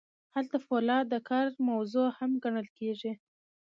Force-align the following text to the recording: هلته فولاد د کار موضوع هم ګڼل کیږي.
هلته 0.35 0.57
فولاد 0.65 1.05
د 1.09 1.15
کار 1.29 1.45
موضوع 1.69 2.07
هم 2.17 2.31
ګڼل 2.43 2.67
کیږي. 2.77 3.13